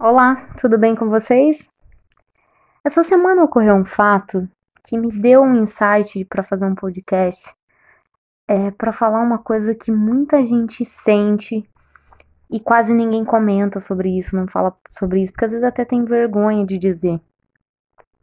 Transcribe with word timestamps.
Olá, 0.00 0.48
tudo 0.60 0.78
bem 0.78 0.94
com 0.94 1.08
vocês? 1.08 1.72
Essa 2.84 3.02
semana 3.02 3.42
ocorreu 3.42 3.74
um 3.74 3.84
fato 3.84 4.48
que 4.84 4.96
me 4.96 5.10
deu 5.10 5.42
um 5.42 5.56
insight 5.56 6.24
para 6.26 6.44
fazer 6.44 6.66
um 6.66 6.74
podcast, 6.76 7.52
é, 8.46 8.70
para 8.70 8.92
falar 8.92 9.20
uma 9.20 9.38
coisa 9.38 9.74
que 9.74 9.90
muita 9.90 10.44
gente 10.44 10.84
sente 10.84 11.68
e 12.48 12.60
quase 12.60 12.94
ninguém 12.94 13.24
comenta 13.24 13.80
sobre 13.80 14.16
isso, 14.16 14.36
não 14.36 14.46
fala 14.46 14.72
sobre 14.88 15.20
isso, 15.20 15.32
porque 15.32 15.46
às 15.46 15.50
vezes 15.50 15.66
até 15.66 15.84
tem 15.84 16.04
vergonha 16.04 16.64
de 16.64 16.78
dizer. 16.78 17.20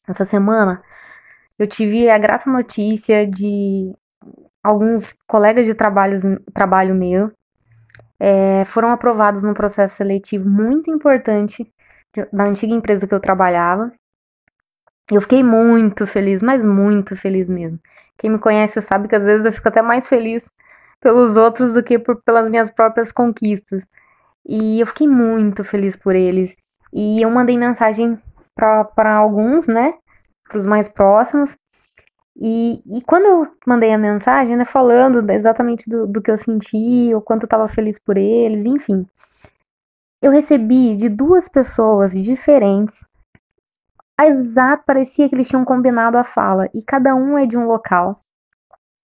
Essa 0.08 0.24
semana 0.24 0.82
eu 1.60 1.68
tive 1.68 2.10
a 2.10 2.18
grata 2.18 2.50
notícia 2.50 3.28
de 3.28 3.94
alguns 4.64 5.12
colegas 5.28 5.66
de 5.66 5.74
trabalho, 5.74 6.42
trabalho 6.54 6.96
meu 6.96 7.34
é, 8.20 8.64
foram 8.66 8.92
aprovados 8.92 9.44
num 9.44 9.54
processo 9.54 9.96
seletivo 9.96 10.50
muito 10.50 10.90
importante 10.90 11.66
da 12.32 12.46
antiga 12.46 12.74
empresa 12.74 13.08
que 13.08 13.14
eu 13.14 13.20
trabalhava. 13.20 13.92
Eu 15.12 15.22
fiquei 15.22 15.44
muito 15.44 16.08
feliz, 16.08 16.42
mas 16.42 16.64
muito 16.66 17.16
feliz 17.16 17.50
mesmo. 17.50 17.80
Quem 18.18 18.30
me 18.30 18.40
conhece 18.40 18.82
sabe 18.82 19.08
que 19.08 19.16
às 19.16 19.24
vezes 19.24 19.46
eu 19.46 19.52
fico 19.52 19.68
até 19.68 19.82
mais 19.82 20.08
feliz 20.08 20.54
pelos 21.00 21.38
outros 21.38 21.74
do 21.74 21.84
que 21.84 22.00
por, 22.00 22.22
pelas 22.24 22.50
minhas 22.50 22.70
próprias 22.70 23.12
conquistas. 23.12 23.86
E 24.48 24.80
eu 24.80 24.88
fiquei 24.88 25.08
muito 25.08 25.64
feliz 25.64 25.96
por 25.96 26.16
eles. 26.16 26.56
E 26.94 27.22
eu 27.22 27.30
mandei 27.30 27.58
mensagem 27.58 28.18
para 28.56 29.16
alguns, 29.16 29.68
né? 29.68 29.94
Para 30.48 30.58
os 30.58 30.66
mais 30.66 30.88
próximos. 30.88 31.58
E, 32.38 32.82
e 32.86 33.02
quando 33.02 33.26
eu 33.26 33.48
mandei 33.66 33.94
a 33.94 33.98
mensagem, 33.98 34.56
né, 34.58 34.66
falando 34.66 35.30
exatamente 35.32 35.90
do, 35.90 36.06
do 36.06 36.22
que 36.22 36.30
eu 36.30 36.38
senti, 36.38 37.14
o 37.16 37.22
quanto 37.22 37.44
eu 37.44 37.48
estava 37.48 37.68
feliz 37.68 37.98
por 37.98 38.18
eles, 38.18 38.66
enfim. 38.66 39.08
Eu 40.22 40.32
recebi 40.32 40.96
de 40.96 41.08
duas 41.08 41.48
pessoas 41.48 42.12
diferentes. 42.12 43.08
Exato, 44.20 44.84
parecia 44.86 45.30
que 45.30 45.36
eles 45.36 45.48
tinham 45.48 45.64
combinado 45.64 46.18
a 46.18 46.24
fala. 46.24 46.70
E 46.74 46.82
cada 46.82 47.16
um 47.16 47.38
é 47.38 47.46
de 47.46 47.58
um 47.58 47.68
local. 47.68 48.20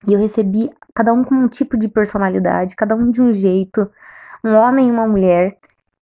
E 0.08 0.14
eu 0.14 0.20
recebi 0.20 0.70
cada 0.94 1.14
um 1.14 1.24
com 1.24 1.36
um 1.36 1.48
tipo 1.48 1.78
de 1.78 1.88
personalidade, 1.88 2.76
cada 2.76 2.96
um 2.96 3.12
de 3.12 3.22
um 3.22 3.32
jeito. 3.32 3.90
Um 4.44 4.56
homem 4.56 4.90
e 4.90 4.92
uma 4.92 5.08
mulher. 5.08 5.58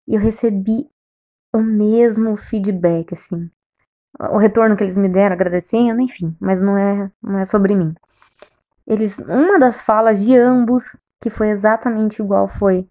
E 0.07 0.15
eu 0.15 0.19
recebi 0.19 0.89
o 1.53 1.59
mesmo 1.59 2.35
feedback, 2.35 3.13
assim 3.13 3.51
o 4.19 4.37
retorno 4.37 4.75
que 4.75 4.83
eles 4.83 4.97
me 4.97 5.07
deram 5.07 5.33
agradecendo, 5.33 6.01
enfim, 6.01 6.35
mas 6.39 6.61
não 6.61 6.77
é, 6.77 7.09
não 7.21 7.39
é 7.39 7.45
sobre 7.45 7.75
mim. 7.75 7.95
Eles, 8.85 9.19
uma 9.19 9.57
das 9.57 9.81
falas 9.81 10.21
de 10.21 10.35
ambos, 10.35 10.99
que 11.21 11.29
foi 11.29 11.49
exatamente 11.49 12.21
igual, 12.21 12.47
foi: 12.47 12.87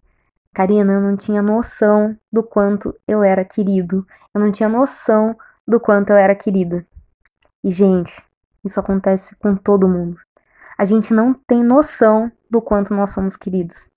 Karina, 0.53 0.93
eu 0.93 1.01
não 1.01 1.15
tinha 1.15 1.41
noção 1.41 2.17
do 2.31 2.41
quanto 2.41 2.95
eu 3.07 3.21
era 3.21 3.45
querido. 3.45 4.05
Eu 4.33 4.41
não 4.41 4.51
tinha 4.51 4.69
noção 4.69 5.37
do 5.67 5.79
quanto 5.79 6.09
eu 6.09 6.15
era 6.15 6.33
querida. 6.33 6.85
E, 7.63 7.69
gente, 7.69 8.23
isso 8.63 8.79
acontece 8.79 9.35
com 9.35 9.55
todo 9.55 9.87
mundo. 9.87 10.17
A 10.77 10.85
gente 10.85 11.13
não 11.13 11.33
tem 11.33 11.63
noção 11.63 12.31
do 12.49 12.61
quanto 12.61 12.93
nós 12.93 13.11
somos 13.11 13.35
queridos. 13.35 13.91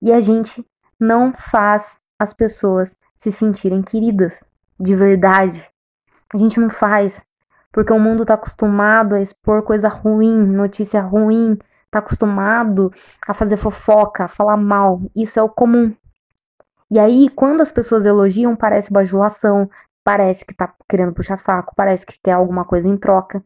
E 0.00 0.12
a 0.12 0.20
gente 0.20 0.66
não 0.98 1.32
faz 1.32 2.00
as 2.18 2.32
pessoas 2.32 2.96
se 3.14 3.30
sentirem 3.30 3.82
queridas 3.82 4.44
de 4.80 4.94
verdade. 4.94 5.70
A 6.32 6.36
gente 6.36 6.58
não 6.60 6.70
faz 6.70 7.26
porque 7.76 7.92
o 7.92 7.98
mundo 7.98 8.22
está 8.22 8.32
acostumado 8.34 9.14
a 9.14 9.20
expor 9.20 9.62
coisa 9.62 9.86
ruim, 9.86 10.46
notícia 10.46 11.00
ruim, 11.02 11.58
está 11.84 11.98
acostumado 11.98 12.90
a 13.28 13.34
fazer 13.34 13.58
fofoca, 13.58 14.24
a 14.24 14.28
falar 14.28 14.56
mal. 14.56 15.02
Isso 15.14 15.38
é 15.38 15.42
o 15.42 15.48
comum. 15.48 15.94
E 16.90 16.98
aí, 16.98 17.28
quando 17.28 17.60
as 17.60 17.70
pessoas 17.70 18.06
elogiam, 18.06 18.56
parece 18.56 18.90
bajulação, 18.90 19.68
parece 20.02 20.44
que 20.46 20.54
tá 20.54 20.72
querendo 20.88 21.12
puxar 21.12 21.36
saco, 21.36 21.74
parece 21.76 22.06
que 22.06 22.18
quer 22.22 22.32
alguma 22.32 22.64
coisa 22.64 22.88
em 22.88 22.96
troca. 22.96 23.44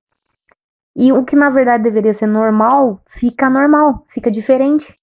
E 0.95 1.13
o 1.13 1.25
que 1.25 1.35
na 1.35 1.51
verdade 1.51 1.83
deveria 1.83 2.15
ser 2.15 2.27
normal, 2.27 3.01
fica 3.07 3.49
normal, 3.49 4.05
fica 4.07 4.31
diferente. 4.31 4.97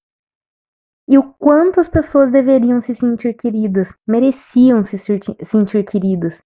E 1.06 1.18
o 1.18 1.34
quanto 1.34 1.80
as 1.80 1.88
pessoas 1.88 2.30
deveriam 2.32 2.80
se 2.80 2.94
sentir 2.94 3.34
queridas, 3.34 3.98
mereciam 4.08 4.84
se 4.84 4.98
sentir 4.98 5.84
queridas. 5.84 6.42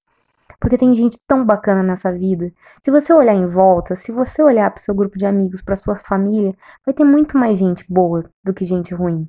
Porque 0.61 0.77
tem 0.77 0.93
gente 0.93 1.17
tão 1.25 1.43
bacana 1.43 1.81
nessa 1.81 2.13
vida. 2.13 2.53
Se 2.83 2.91
você 2.91 3.11
olhar 3.11 3.33
em 3.33 3.47
volta, 3.47 3.95
se 3.95 4.11
você 4.11 4.43
olhar 4.43 4.69
para 4.69 4.79
o 4.79 4.81
seu 4.81 4.93
grupo 4.93 5.17
de 5.17 5.25
amigos, 5.25 5.59
para 5.59 5.75
sua 5.75 5.95
família, 5.95 6.55
vai 6.85 6.93
ter 6.93 7.03
muito 7.03 7.35
mais 7.35 7.57
gente 7.57 7.83
boa 7.89 8.29
do 8.43 8.53
que 8.53 8.63
gente 8.63 8.93
ruim. 8.93 9.27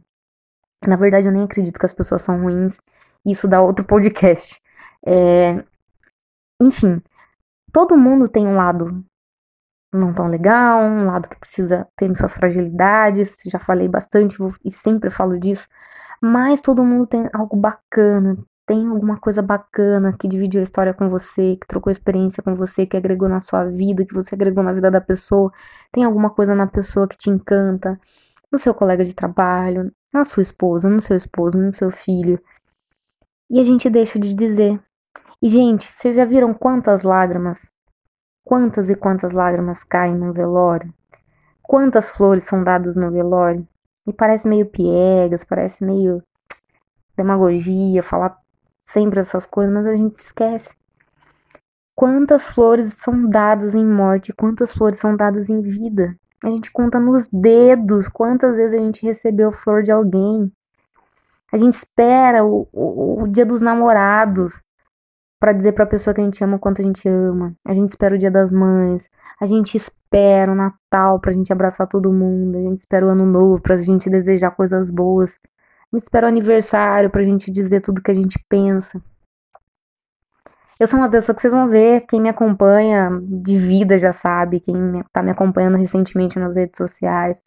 Na 0.86 0.94
verdade, 0.94 1.26
eu 1.26 1.32
nem 1.32 1.42
acredito 1.42 1.78
que 1.78 1.86
as 1.86 1.92
pessoas 1.94 2.20
são 2.20 2.42
ruins. 2.42 2.82
Isso 3.24 3.48
dá 3.48 3.62
outro 3.62 3.82
podcast. 3.82 4.60
É... 5.06 5.64
Enfim, 6.60 7.00
todo 7.72 7.96
mundo 7.96 8.28
tem 8.28 8.46
um 8.46 8.56
lado 8.56 9.02
não 9.90 10.12
tão 10.12 10.26
legal, 10.26 10.82
um 10.82 11.06
lado 11.06 11.28
que 11.30 11.38
precisa 11.38 11.88
ter 11.96 12.14
suas 12.14 12.34
fragilidades. 12.34 13.38
Já 13.46 13.58
falei 13.58 13.88
bastante 13.88 14.36
e 14.62 14.70
sempre 14.70 15.08
falo 15.08 15.40
disso. 15.40 15.66
Mas 16.20 16.60
todo 16.60 16.84
mundo 16.84 17.06
tem 17.06 17.28
algo 17.32 17.56
bacana, 17.56 18.36
tem 18.72 18.88
alguma 18.88 19.20
coisa 19.20 19.42
bacana 19.42 20.16
que 20.18 20.26
dividiu 20.26 20.58
a 20.58 20.64
história 20.64 20.94
com 20.94 21.06
você, 21.06 21.58
que 21.60 21.66
trocou 21.66 21.90
experiência 21.90 22.42
com 22.42 22.54
você, 22.54 22.86
que 22.86 22.96
agregou 22.96 23.28
na 23.28 23.38
sua 23.38 23.66
vida, 23.66 24.02
que 24.02 24.14
você 24.14 24.34
agregou 24.34 24.64
na 24.64 24.72
vida 24.72 24.90
da 24.90 24.98
pessoa, 24.98 25.52
tem 25.92 26.04
alguma 26.04 26.30
coisa 26.30 26.54
na 26.54 26.66
pessoa 26.66 27.06
que 27.06 27.18
te 27.18 27.28
encanta, 27.28 28.00
no 28.50 28.58
seu 28.58 28.72
colega 28.72 29.04
de 29.04 29.12
trabalho, 29.12 29.92
na 30.10 30.24
sua 30.24 30.42
esposa, 30.42 30.88
no 30.88 31.02
seu 31.02 31.14
esposo, 31.18 31.58
no 31.58 31.70
seu 31.70 31.90
filho. 31.90 32.40
E 33.50 33.60
a 33.60 33.64
gente 33.64 33.90
deixa 33.90 34.18
de 34.18 34.32
dizer. 34.32 34.80
E, 35.42 35.50
gente, 35.50 35.84
vocês 35.84 36.16
já 36.16 36.24
viram 36.24 36.54
quantas 36.54 37.02
lágrimas, 37.02 37.70
quantas 38.42 38.88
e 38.88 38.96
quantas 38.96 39.32
lágrimas 39.32 39.84
caem 39.84 40.16
no 40.16 40.32
velório? 40.32 40.90
Quantas 41.62 42.08
flores 42.08 42.44
são 42.44 42.64
dadas 42.64 42.96
no 42.96 43.10
velório? 43.10 43.68
E 44.06 44.14
parece 44.14 44.48
meio 44.48 44.64
piegas, 44.64 45.44
parece 45.44 45.84
meio 45.84 46.22
demagogia, 47.14 48.02
falar 48.02 48.41
sempre 48.82 49.20
essas 49.20 49.46
coisas, 49.46 49.72
mas 49.72 49.86
a 49.86 49.96
gente 49.96 50.16
se 50.16 50.26
esquece. 50.26 50.74
Quantas 51.94 52.48
flores 52.48 52.94
são 52.94 53.28
dadas 53.28 53.74
em 53.74 53.86
morte, 53.86 54.32
quantas 54.32 54.72
flores 54.72 54.98
são 54.98 55.16
dadas 55.16 55.48
em 55.48 55.62
vida? 55.62 56.16
A 56.42 56.50
gente 56.50 56.72
conta 56.72 56.98
nos 56.98 57.28
dedos 57.32 58.08
quantas 58.08 58.56
vezes 58.56 58.78
a 58.78 58.82
gente 58.82 59.06
recebeu 59.06 59.52
flor 59.52 59.84
de 59.84 59.92
alguém. 59.92 60.52
A 61.52 61.56
gente 61.56 61.74
espera 61.74 62.44
o, 62.44 62.68
o, 62.72 63.22
o 63.22 63.28
dia 63.28 63.46
dos 63.46 63.62
namorados 63.62 64.60
para 65.38 65.52
dizer 65.52 65.72
para 65.72 65.84
a 65.84 65.88
pessoa 65.88 66.14
que 66.14 66.20
a 66.20 66.24
gente 66.24 66.42
ama 66.42 66.56
o 66.56 66.58
quanto 66.58 66.80
a 66.80 66.84
gente 66.84 67.08
ama. 67.08 67.54
A 67.64 67.74
gente 67.74 67.90
espera 67.90 68.14
o 68.14 68.18
dia 68.18 68.30
das 68.30 68.50
mães. 68.50 69.08
A 69.40 69.46
gente 69.46 69.76
espera 69.76 70.50
o 70.50 70.54
Natal 70.54 71.20
pra 71.20 71.32
gente 71.32 71.52
abraçar 71.52 71.86
todo 71.86 72.12
mundo. 72.12 72.58
A 72.58 72.62
gente 72.62 72.78
espera 72.78 73.06
o 73.06 73.10
ano 73.10 73.26
novo 73.26 73.60
pra 73.60 73.76
gente 73.76 74.10
desejar 74.10 74.50
coisas 74.52 74.90
boas 74.90 75.38
me 75.92 75.98
espera 75.98 76.26
o 76.26 76.28
aniversário 76.28 77.10
pra 77.10 77.22
gente 77.22 77.50
dizer 77.50 77.82
tudo 77.82 78.02
que 78.02 78.10
a 78.10 78.14
gente 78.14 78.38
pensa. 78.48 79.02
Eu 80.80 80.86
sou 80.88 80.98
uma 80.98 81.10
pessoa 81.10 81.34
que 81.34 81.42
vocês 81.42 81.52
vão 81.52 81.68
ver, 81.68 82.06
quem 82.08 82.20
me 82.20 82.28
acompanha 82.28 83.10
de 83.22 83.58
vida 83.58 83.98
já 83.98 84.12
sabe, 84.12 84.58
quem 84.58 84.74
tá 85.12 85.22
me 85.22 85.30
acompanhando 85.30 85.76
recentemente 85.76 86.38
nas 86.40 86.56
redes 86.56 86.76
sociais, 86.76 87.40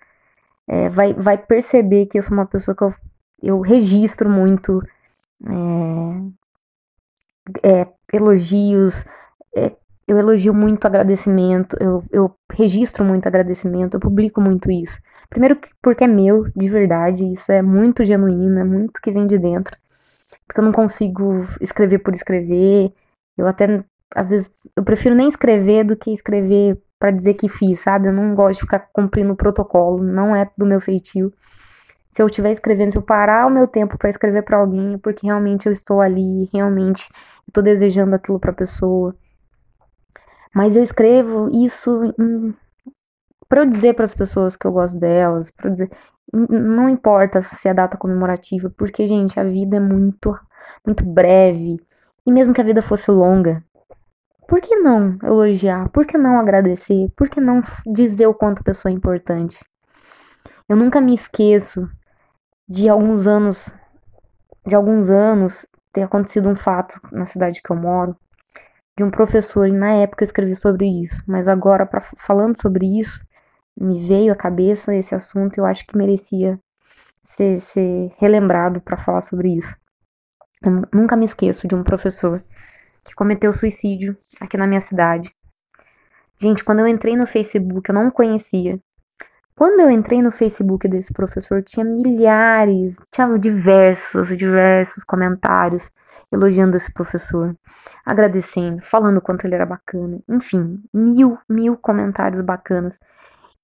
é, 0.68 0.90
vai, 0.90 1.14
vai 1.14 1.38
perceber 1.38 2.06
que 2.06 2.18
eu 2.18 2.24
sou 2.24 2.34
uma 2.34 2.46
pessoa 2.46 2.76
que 2.76 2.84
eu, 2.84 2.94
eu 3.44 3.60
registro 3.60 4.30
muito 4.30 4.82
é, 7.64 7.82
é, 7.82 7.88
elogios, 8.14 9.04
é, 9.56 9.76
eu 10.08 10.18
elogio 10.18 10.54
muito 10.54 10.86
agradecimento, 10.86 11.76
eu, 11.80 12.04
eu 12.12 12.36
registro 12.52 13.04
muito 13.04 13.28
agradecimento, 13.28 13.96
eu 13.96 14.00
publico 14.00 14.40
muito 14.40 14.72
isso. 14.72 15.00
Primeiro 15.30 15.60
porque 15.82 16.04
é 16.04 16.08
meu, 16.08 16.46
de 16.56 16.70
verdade, 16.70 17.26
isso 17.26 17.52
é 17.52 17.62
muito 17.62 18.04
genuíno, 18.04 18.60
é 18.60 18.64
muito 18.64 19.02
que 19.02 19.12
vem 19.12 19.26
de 19.26 19.38
dentro. 19.40 19.76
Porque 20.48 20.60
eu 20.60 20.64
não 20.64 20.72
consigo 20.72 21.46
escrever 21.60 22.00
por 22.00 22.14
escrever. 22.14 22.94
Eu 23.36 23.48
até, 23.48 23.84
às 24.14 24.30
vezes, 24.30 24.52
eu 24.76 24.84
prefiro 24.84 25.16
nem 25.16 25.28
escrever 25.28 25.84
do 25.84 25.96
que 25.96 26.12
escrever 26.12 26.80
para 27.00 27.12
dizer 27.12 27.34
que 27.34 27.50
fiz, 27.50 27.80
sabe? 27.80 28.08
Eu 28.08 28.14
não 28.14 28.36
gosto 28.36 28.60
de 28.60 28.66
ficar 28.66 28.80
cumprindo 28.94 29.34
o 29.34 29.36
protocolo, 29.36 30.04
não 30.04 30.36
é 30.36 30.50
do 30.58 30.66
meu 30.66 30.80
feitio. 30.80 31.34
Se 32.12 32.22
eu 32.22 32.28
estiver 32.28 32.52
escrevendo, 32.52 32.92
se 32.92 32.98
eu 32.98 33.02
parar 33.02 33.48
o 33.48 33.50
meu 33.50 33.68
tempo 33.68 33.98
para 33.98 34.10
escrever 34.10 34.44
para 34.44 34.58
alguém, 34.58 34.94
é 34.94 34.98
porque 34.98 35.26
realmente 35.26 35.66
eu 35.66 35.74
estou 35.74 36.00
ali, 36.00 36.48
realmente 36.54 37.10
estou 37.48 37.64
desejando 37.64 38.16
aquilo 38.16 38.40
para 38.40 38.52
a 38.52 38.56
pessoa. 38.56 39.16
Mas 40.56 40.78
eu 40.78 40.84
escrevo 40.84 41.50
isso 41.52 42.14
para 43.50 43.66
dizer 43.66 43.94
para 43.94 44.06
as 44.06 44.14
pessoas 44.14 44.56
que 44.56 44.66
eu 44.66 44.72
gosto 44.72 44.98
delas, 44.98 45.52
para 45.52 45.70
dizer, 45.70 45.92
não 46.32 46.88
importa 46.88 47.42
se 47.42 47.68
é 47.68 47.74
data 47.74 47.98
comemorativa, 47.98 48.70
porque 48.70 49.06
gente, 49.06 49.38
a 49.38 49.44
vida 49.44 49.76
é 49.76 49.80
muito 49.82 50.34
muito 50.86 51.06
breve. 51.06 51.78
E 52.26 52.32
mesmo 52.32 52.54
que 52.54 52.62
a 52.62 52.64
vida 52.64 52.82
fosse 52.82 53.12
longa, 53.12 53.64
por 54.48 54.62
que 54.62 54.78
não 54.78 55.18
elogiar? 55.22 55.90
Por 55.90 56.08
que 56.08 56.18
não 56.18 56.40
agradecer? 56.40 57.12
Por 57.18 57.28
que 57.30 57.42
não 57.42 57.62
dizer 57.86 58.28
o 58.28 58.34
quanto 58.34 58.62
a 58.62 58.64
pessoa 58.64 58.92
é 58.92 58.96
importante? 58.96 59.60
Eu 60.70 60.78
nunca 60.78 61.02
me 61.02 61.14
esqueço 61.14 61.90
de 62.68 62.88
alguns 62.88 63.28
anos, 63.28 63.76
de 64.66 64.74
alguns 64.74 65.10
anos 65.10 65.66
ter 65.92 66.04
acontecido 66.04 66.48
um 66.48 66.56
fato 66.56 67.00
na 67.12 67.26
cidade 67.26 67.62
que 67.62 67.72
eu 67.72 67.76
moro 67.76 68.16
de 68.98 69.04
um 69.04 69.10
professor, 69.10 69.68
e 69.68 69.74
na 69.74 69.92
época 69.94 70.24
eu 70.24 70.26
escrevi 70.26 70.56
sobre 70.56 70.88
isso, 70.88 71.22
mas 71.28 71.48
agora, 71.48 71.86
pra, 71.86 72.00
falando 72.00 72.60
sobre 72.62 73.00
isso, 73.00 73.20
me 73.78 74.00
veio 74.00 74.32
à 74.32 74.36
cabeça 74.36 74.96
esse 74.96 75.14
assunto 75.14 75.58
e 75.58 75.60
eu 75.60 75.66
acho 75.66 75.86
que 75.86 75.98
merecia 75.98 76.58
ser, 77.24 77.60
ser 77.60 78.14
relembrado 78.18 78.80
para 78.80 78.96
falar 78.96 79.22
sobre 79.22 79.50
isso. 79.50 79.76
Eu 80.64 80.84
nunca 80.94 81.18
me 81.18 81.26
esqueço 81.26 81.68
de 81.68 81.76
um 81.76 81.84
professor 81.84 82.42
que 83.04 83.14
cometeu 83.14 83.52
suicídio 83.52 84.18
aqui 84.40 84.56
na 84.58 84.66
minha 84.66 84.82
cidade. 84.82 85.30
Gente, 86.38 86.64
quando 86.64 86.80
eu 86.80 86.88
entrei 86.88 87.16
no 87.18 87.28
Facebook, 87.28 87.90
eu 87.90 87.96
não 87.96 88.10
conhecia. 88.10 88.80
Quando 89.56 89.80
eu 89.80 89.90
entrei 89.90 90.22
no 90.22 90.32
Facebook 90.32 90.88
desse 90.88 91.14
professor, 91.14 91.64
tinha 91.64 91.86
milhares, 91.86 92.98
tinha 93.12 93.28
diversos, 93.38 94.38
diversos 94.38 95.04
comentários 95.04 95.92
elogiando 96.32 96.76
esse 96.78 96.92
professor, 96.94 97.56
agradecendo, 98.06 98.82
falando 98.82 99.22
quanto 99.22 99.46
ele 99.46 99.56
era 99.56 99.66
bacana, 99.66 100.20
enfim, 100.28 100.84
mil, 100.94 101.38
mil 101.50 101.78
comentários 101.78 102.42
bacanas. 102.42 102.98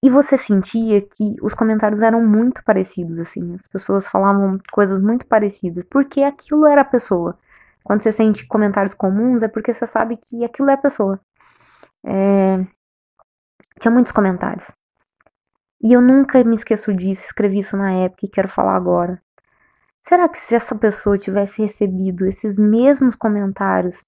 E 0.04 0.10
você 0.10 0.38
sentia 0.38 1.02
que 1.02 1.36
os 1.42 1.54
comentários 1.54 2.02
eram 2.02 2.25
muito 2.25 2.63
parecidos, 2.63 3.19
assim, 3.19 3.56
as 3.56 3.68
pessoas 3.68 4.08
falavam 4.08 4.58
coisas 4.72 5.02
muito 5.02 5.25
parecidas, 5.28 5.84
porque 5.90 6.24
aquilo 6.24 6.66
era 6.66 6.81
a 6.81 6.86
pessoa. 6.86 7.38
Quando 7.84 8.02
você 8.02 8.12
sente 8.12 8.48
comentários 8.48 8.94
comuns, 8.94 9.44
é 9.44 9.48
porque 9.48 9.74
você 9.74 9.86
sabe 9.86 10.18
que 10.18 10.44
aquilo 10.44 10.69
é 10.69 10.74
a 10.74 10.78
pessoa. 10.78 11.19
É... 12.04 12.66
Tinha 13.80 13.92
muitos 13.92 14.12
comentários. 14.12 14.72
E 15.84 15.94
eu 15.94 16.02
nunca 16.02 16.44
me 16.44 16.56
esqueço 16.56 16.94
disso, 16.94 17.25
escrevi 17.25 17.60
isso 17.60 17.75
na 17.75 17.92
época 17.92 18.25
e 18.25 18.30
quero 18.30 18.48
falar 18.48 18.75
agora. 18.75 19.22
Será 20.01 20.27
que 20.27 20.39
se 20.39 20.56
essa 20.56 20.75
pessoa 20.75 21.18
tivesse 21.18 21.62
recebido 21.62 22.25
esses 22.25 22.57
mesmos 22.57 23.15
comentários, 23.15 24.03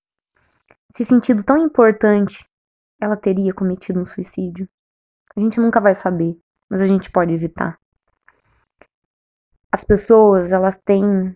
se 0.92 1.06
sentido 1.06 1.44
tão 1.44 1.57
importante, 1.57 2.45
ela 3.00 3.16
teria 3.16 3.54
cometido 3.54 4.00
um 4.00 4.06
suicídio? 4.06 4.68
A 5.36 5.40
gente 5.40 5.60
nunca 5.60 5.80
vai 5.80 5.94
saber, 5.94 6.36
mas 6.68 6.81
a 6.81 6.88
gente 6.88 7.12
pode 7.12 7.31
evitar. 7.31 7.80
As 9.72 9.84
pessoas, 9.84 10.51
elas 10.51 10.80
têm 10.80 11.36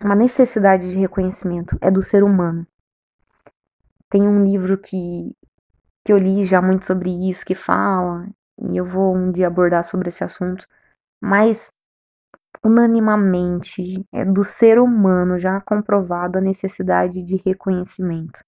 uma 0.00 0.16
necessidade 0.16 0.90
de 0.90 0.98
reconhecimento, 0.98 1.78
é 1.80 1.90
do 1.90 2.02
ser 2.02 2.24
humano. 2.24 2.66
Tem 4.10 4.26
um 4.26 4.44
livro 4.44 4.76
que, 4.78 5.34
que 6.04 6.12
eu 6.12 6.18
li 6.18 6.44
já 6.44 6.60
muito 6.60 6.86
sobre 6.86 7.10
isso, 7.28 7.46
que 7.46 7.54
fala, 7.54 8.28
e 8.58 8.76
eu 8.76 8.84
vou 8.84 9.14
um 9.14 9.30
dia 9.30 9.46
abordar 9.46 9.84
sobre 9.84 10.08
esse 10.08 10.22
assunto, 10.24 10.66
mas 11.20 11.72
unanimamente 12.64 14.06
é 14.12 14.24
do 14.24 14.44
ser 14.44 14.78
humano 14.78 15.38
já 15.38 15.60
comprovado 15.60 16.38
a 16.38 16.40
necessidade 16.40 17.22
de 17.22 17.36
reconhecimento. 17.44 18.38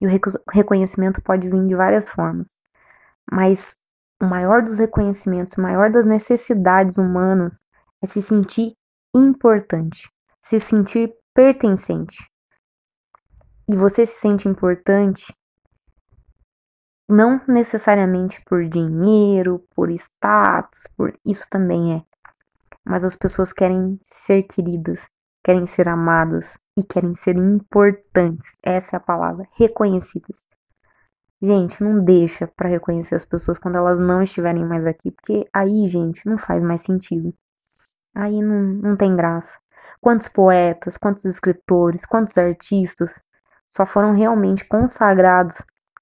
E 0.00 0.06
o 0.06 0.10
reconhecimento 0.52 1.22
pode 1.22 1.48
vir 1.48 1.66
de 1.66 1.74
várias 1.74 2.08
formas, 2.08 2.58
mas 3.30 3.76
o 4.20 4.26
maior 4.26 4.62
dos 4.62 4.78
reconhecimentos, 4.78 5.54
o 5.56 5.62
maior 5.62 5.90
das 5.90 6.04
necessidades 6.04 6.98
humanas 6.98 7.60
é 8.02 8.06
se 8.06 8.20
sentir 8.20 8.76
importante, 9.14 10.10
se 10.42 10.60
sentir 10.60 11.12
pertencente. 11.34 12.30
E 13.68 13.74
você 13.74 14.06
se 14.06 14.20
sente 14.20 14.48
importante 14.48 15.34
não 17.08 17.40
necessariamente 17.46 18.42
por 18.44 18.64
dinheiro, 18.68 19.64
por 19.74 19.90
status, 19.90 20.82
por 20.96 21.18
isso 21.24 21.46
também 21.48 21.94
é, 21.94 22.02
mas 22.86 23.04
as 23.04 23.16
pessoas 23.16 23.52
querem 23.52 23.98
ser 24.02 24.44
queridas, 24.44 25.00
querem 25.44 25.66
ser 25.66 25.88
amadas 25.88 26.56
e 26.76 26.84
querem 26.84 27.14
ser 27.16 27.36
importantes. 27.36 28.58
Essa 28.62 28.96
é 28.96 28.98
a 28.98 29.00
palavra, 29.00 29.48
reconhecidas. 29.58 30.46
Gente, 31.42 31.82
não 31.82 32.02
deixa 32.02 32.46
para 32.46 32.68
reconhecer 32.68 33.14
as 33.14 33.24
pessoas 33.24 33.58
quando 33.58 33.76
elas 33.76 34.00
não 34.00 34.22
estiverem 34.22 34.64
mais 34.64 34.86
aqui, 34.86 35.10
porque 35.10 35.46
aí, 35.52 35.86
gente, 35.86 36.24
não 36.26 36.38
faz 36.38 36.62
mais 36.62 36.82
sentido. 36.82 37.34
Aí 38.14 38.40
não, 38.40 38.62
não 38.62 38.96
tem 38.96 39.14
graça. 39.14 39.58
Quantos 40.00 40.28
poetas, 40.28 40.96
quantos 40.96 41.24
escritores, 41.24 42.06
quantos 42.06 42.38
artistas 42.38 43.22
só 43.68 43.84
foram 43.84 44.12
realmente 44.14 44.64
consagrados 44.64 45.58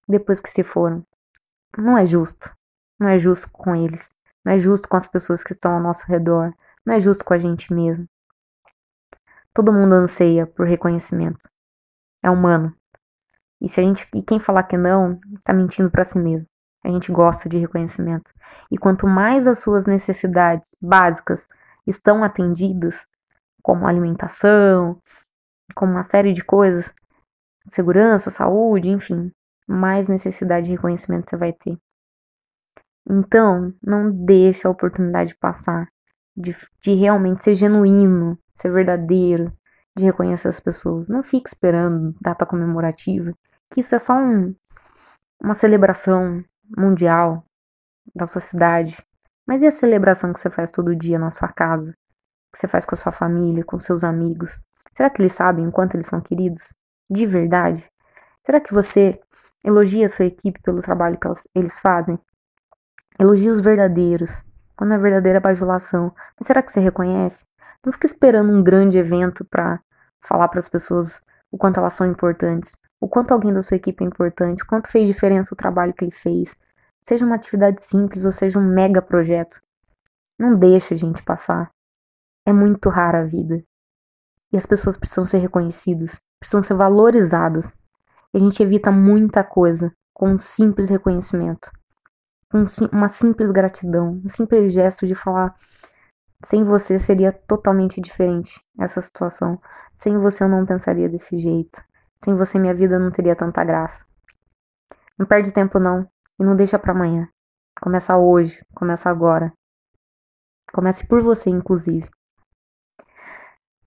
depois 0.06 0.40
que 0.40 0.50
se 0.50 0.62
foram? 0.62 1.04
Não 1.76 1.98
é 1.98 2.06
justo. 2.06 2.54
Não 3.00 3.08
é 3.08 3.19
justo 3.19 3.50
com 3.50 3.75
eles. 3.75 4.14
Não 4.44 4.52
é 4.52 4.58
justo 4.58 4.88
com 4.88 4.96
as 4.96 5.08
pessoas 5.08 5.42
que 5.42 5.52
estão 5.52 5.72
ao 5.72 5.80
nosso 5.80 6.06
redor. 6.06 6.54
Não 6.84 6.94
é 6.94 7.00
justo 7.00 7.25
com 7.25 7.34
a 7.34 7.38
gente 7.38 7.72
mesmo. 7.72 8.06
Todo 9.52 9.72
mundo 9.72 9.94
anseia 9.94 10.46
por 10.46 10.66
reconhecimento. 10.66 11.48
É 12.22 12.31
humano. 12.31 12.75
E 13.60 13.69
se 13.69 13.81
a 13.81 13.82
gente 13.82 14.06
e 14.14 14.22
quem 14.22 14.40
falar 14.40 14.64
que 14.64 14.76
não, 14.76 15.19
tá 15.42 15.52
mentindo 15.52 15.90
para 15.90 16.04
si 16.04 16.19
mesmo. 16.19 16.48
A 16.84 16.88
gente 16.88 17.10
gosta 17.10 17.48
de 17.48 17.56
reconhecimento. 17.56 18.31
E 18.70 18.76
quanto 18.76 19.06
mais 19.06 19.46
as 19.46 19.60
suas 19.60 19.86
necessidades 19.86 20.76
básicas 20.82 21.48
estão 21.86 22.22
atendidas, 22.22 23.06
como 23.62 23.87
alimentação, 23.87 25.00
como 25.75 25.92
uma 25.92 26.02
série 26.02 26.34
de 26.34 26.44
coisas, 26.44 26.92
segurança, 27.66 28.30
saúde, 28.30 28.90
enfim, 28.90 29.32
mais 29.66 30.08
necessidade 30.08 30.66
de 30.66 30.72
reconhecimento 30.72 31.30
você 31.30 31.37
vai 31.37 31.52
ter. 31.52 31.78
Então, 33.08 33.72
não 33.82 34.10
deixe 34.10 34.66
a 34.66 34.70
oportunidade 34.70 35.34
passar 35.37 35.88
de, 36.36 36.56
de 36.82 36.94
realmente 36.94 37.42
ser 37.42 37.54
genuíno, 37.54 38.38
ser 38.54 38.70
verdadeiro, 38.72 39.52
de 39.96 40.04
reconhecer 40.04 40.48
as 40.48 40.60
pessoas. 40.60 41.08
Não 41.08 41.22
fique 41.22 41.48
esperando 41.48 42.14
data 42.20 42.44
comemorativa, 42.44 43.32
que 43.72 43.81
isso 43.81 43.94
é 43.94 43.98
só 43.98 44.14
um, 44.14 44.54
uma 45.40 45.54
celebração 45.54 46.44
mundial 46.76 47.44
da 48.14 48.26
sua 48.26 48.40
cidade. 48.40 48.96
Mas 49.46 49.62
e 49.62 49.66
a 49.66 49.72
celebração 49.72 50.32
que 50.32 50.40
você 50.40 50.50
faz 50.50 50.70
todo 50.70 50.96
dia 50.96 51.19
na 51.19 51.31
sua 51.31 51.48
casa? 51.48 51.92
Que 52.52 52.58
você 52.58 52.69
faz 52.69 52.84
com 52.87 52.94
a 52.94 52.98
sua 52.98 53.12
família, 53.12 53.64
com 53.64 53.78
seus 53.78 54.02
amigos? 54.02 54.60
Será 54.94 55.10
que 55.10 55.20
eles 55.20 55.32
sabem 55.32 55.66
o 55.66 55.72
quanto 55.72 55.94
eles 55.94 56.06
são 56.06 56.20
queridos? 56.20 56.72
De 57.10 57.26
verdade? 57.26 57.84
Será 58.44 58.60
que 58.60 58.72
você 58.72 59.20
elogia 59.64 60.06
a 60.06 60.08
sua 60.08 60.25
equipe 60.25 60.60
pelo 60.62 60.80
trabalho 60.80 61.19
que 61.19 61.28
eles 61.54 61.78
fazem? 61.78 62.19
Elogios 63.19 63.60
verdadeiros, 63.60 64.30
quando 64.76 64.93
é 64.94 64.99
verdadeira 64.99 65.41
bajulação. 65.41 66.15
Mas 66.38 66.47
será 66.47 66.62
que 66.62 66.73
você 66.73 66.81
reconhece? 66.81 67.47
Não 67.85 67.93
fica 67.93 68.06
esperando 68.06 68.53
um 68.53 68.62
grande 68.62 68.99
evento 68.99 69.44
para 69.44 69.81
falar 70.21 70.49
para 70.49 70.59
as 70.59 70.69
pessoas 70.69 71.23
o 71.50 71.59
quanto 71.59 71.79
elas 71.79 71.93
são 71.93 72.06
importantes, 72.06 72.76
o 73.00 73.09
quanto 73.09 73.32
alguém 73.32 73.53
da 73.53 73.62
sua 73.62 73.76
equipe 73.76 74.03
é 74.03 74.06
importante, 74.06 74.62
o 74.62 74.66
quanto 74.66 74.88
fez 74.88 75.07
diferença 75.07 75.54
o 75.54 75.57
trabalho 75.57 75.93
que 75.93 76.04
ele 76.04 76.11
fez. 76.11 76.57
Seja 77.02 77.25
uma 77.25 77.35
atividade 77.35 77.83
simples 77.83 78.25
ou 78.25 78.33
seja 78.33 78.59
um 78.59 78.66
mega 78.66 79.02
projeto. 79.02 79.61
Não 80.38 80.57
deixa 80.59 80.95
a 80.95 80.97
gente 80.97 81.23
passar. 81.23 81.71
É 82.47 82.52
muito 82.52 82.88
rara 82.88 83.21
a 83.21 83.25
vida. 83.25 83.62
E 84.52 84.57
as 84.57 84.66
pessoas 84.66 84.97
precisam 84.97 85.25
ser 85.25 85.38
reconhecidas, 85.38 86.21
precisam 86.40 86.62
ser 86.62 86.75
valorizadas. 86.75 87.76
E 88.33 88.38
a 88.38 88.40
gente 88.40 88.62
evita 88.62 88.90
muita 88.90 89.45
coisa 89.45 89.93
com 90.12 90.31
um 90.31 90.38
simples 90.38 90.88
reconhecimento 90.88 91.71
um, 92.54 92.64
uma 92.92 93.08
simples 93.08 93.50
gratidão, 93.50 94.23
um 94.25 94.28
simples 94.28 94.73
gesto 94.73 95.06
de 95.06 95.14
falar: 95.14 95.54
sem 96.44 96.62
você 96.62 96.99
seria 96.99 97.32
totalmente 97.32 98.00
diferente 98.00 98.61
essa 98.78 99.00
situação. 99.00 99.61
Sem 99.94 100.18
você 100.18 100.44
eu 100.44 100.49
não 100.49 100.64
pensaria 100.66 101.08
desse 101.08 101.38
jeito. 101.38 101.82
Sem 102.23 102.34
você 102.34 102.58
minha 102.58 102.75
vida 102.75 102.99
não 102.99 103.11
teria 103.11 103.34
tanta 103.34 103.64
graça. 103.64 104.04
Não 105.18 105.26
perde 105.26 105.52
tempo 105.52 105.78
não 105.78 106.08
e 106.38 106.44
não 106.44 106.56
deixa 106.56 106.78
para 106.78 106.92
amanhã. 106.92 107.28
Começa 107.80 108.16
hoje, 108.16 108.64
começa 108.75 109.08
agora. 109.11 109.52
Comece 110.73 111.06
por 111.06 111.23
você, 111.23 111.50
inclusive. 111.50 112.08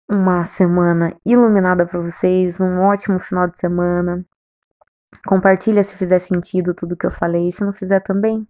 Uma 0.09 0.45
semana 0.45 1.17
iluminada 1.25 1.85
para 1.85 2.01
vocês, 2.01 2.61
um 2.61 2.81
ótimo 2.81 3.19
final 3.19 3.49
de 3.49 3.59
semana. 3.59 4.25
Compartilha 5.27 5.83
se 5.83 5.97
fizer 5.97 6.21
sentido 6.21 6.75
tudo 6.75 6.97
que 6.97 7.07
eu 7.07 7.11
falei. 7.11 7.51
Se 7.51 7.65
não 7.65 7.73
fizer 7.73 8.01
também, 8.01 8.47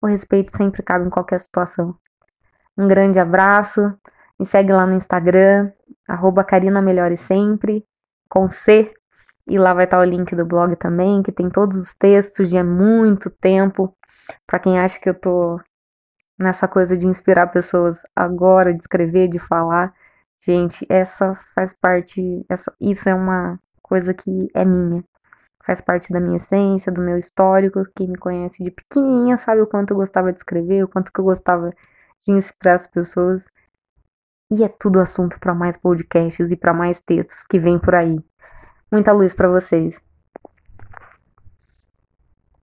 o 0.00 0.06
respeito 0.06 0.56
sempre 0.56 0.82
cabe 0.82 1.06
em 1.06 1.10
qualquer 1.10 1.38
situação. 1.40 1.96
Um 2.76 2.86
grande 2.86 3.18
abraço. 3.18 3.94
Me 4.38 4.46
segue 4.46 4.72
lá 4.72 4.86
no 4.86 4.94
Instagram, 4.94 5.72
arroba 6.06 6.44
Carina 6.44 6.80
Melhore 6.80 7.16
Sempre, 7.16 7.84
com 8.28 8.46
C. 8.46 8.92
E 9.48 9.58
lá 9.58 9.74
vai 9.74 9.84
estar 9.84 9.98
o 9.98 10.04
link 10.04 10.36
do 10.36 10.46
blog 10.46 10.76
também, 10.76 11.22
que 11.22 11.32
tem 11.32 11.50
todos 11.50 11.76
os 11.76 11.94
textos 11.94 12.48
de 12.48 12.62
muito 12.62 13.30
tempo. 13.30 13.96
Para 14.46 14.58
quem 14.60 14.78
acha 14.78 15.00
que 15.00 15.08
eu 15.08 15.18
tô 15.18 15.60
nessa 16.38 16.68
coisa 16.68 16.96
de 16.96 17.06
inspirar 17.06 17.48
pessoas 17.48 18.02
agora, 18.14 18.72
de 18.72 18.80
escrever, 18.80 19.28
de 19.28 19.38
falar. 19.38 19.92
Gente, 20.40 20.86
essa 20.88 21.34
faz 21.54 21.74
parte, 21.74 22.44
essa, 22.48 22.72
isso 22.80 23.08
é 23.08 23.14
uma 23.14 23.58
coisa 23.82 24.14
que 24.14 24.48
é 24.54 24.64
minha 24.64 25.02
faz 25.68 25.82
parte 25.82 26.10
da 26.10 26.18
minha 26.18 26.38
essência, 26.38 26.90
do 26.90 27.02
meu 27.02 27.18
histórico. 27.18 27.84
Quem 27.94 28.08
me 28.08 28.16
conhece 28.16 28.64
de 28.64 28.70
pequenininha 28.70 29.36
sabe 29.36 29.60
o 29.60 29.66
quanto 29.66 29.90
eu 29.90 29.98
gostava 29.98 30.32
de 30.32 30.38
escrever, 30.38 30.82
o 30.82 30.88
quanto 30.88 31.12
que 31.12 31.20
eu 31.20 31.24
gostava 31.24 31.74
de 32.26 32.32
inspirar 32.32 32.76
as 32.76 32.86
pessoas. 32.86 33.50
E 34.50 34.64
é 34.64 34.68
tudo 34.68 34.98
assunto 34.98 35.38
para 35.38 35.54
mais 35.54 35.76
podcasts 35.76 36.50
e 36.50 36.56
para 36.56 36.72
mais 36.72 37.02
textos 37.02 37.46
que 37.46 37.58
vem 37.58 37.78
por 37.78 37.94
aí. 37.94 38.18
Muita 38.90 39.12
luz 39.12 39.34
para 39.34 39.46
vocês. 39.46 40.07